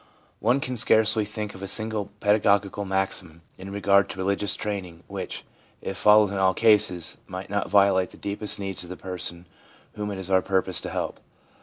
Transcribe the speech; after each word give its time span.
One 0.39 0.59
can 0.59 0.77
scarcely 0.77 1.25
think 1.25 1.53
of 1.53 1.61
a 1.61 1.67
single 1.67 2.09
pedagogical 2.21 2.85
maxim 2.85 3.43
in 3.59 3.71
regard 3.71 4.09
to 4.09 4.17
religious 4.17 4.55
training 4.55 5.03
which, 5.05 5.43
if 5.79 5.95
followed 5.95 6.31
in 6.31 6.39
all 6.39 6.55
cases, 6.55 7.17
might 7.27 7.51
not 7.51 7.69
violate 7.69 8.09
the 8.09 8.17
deepest 8.17 8.57
needs 8.59 8.81
of 8.83 8.89
the 8.89 8.97
person 8.97 9.45
whom 9.93 10.09
it 10.09 10.17
is 10.17 10.31
our 10.31 10.41
purpose 10.41 10.81
to 10.81 10.89
help. 10.89 11.19